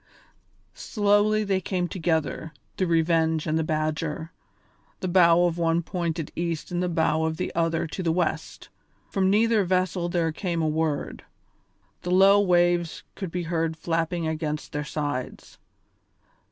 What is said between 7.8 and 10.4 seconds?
to the west; from neither vessel there